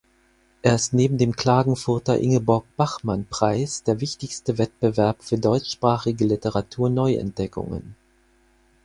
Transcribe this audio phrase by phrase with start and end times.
[0.63, 7.95] Er ist neben dem Klagenfurter Ingeborg-Bachmann-Preis der wichtigste Wettbewerb für deutschsprachige Literatur-Neuentdeckungen.